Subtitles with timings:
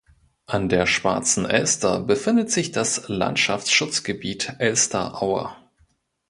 [0.47, 5.55] An der Schwarzen Elster befindet sich das Landschaftsschutzgebiet „Elsteraue“.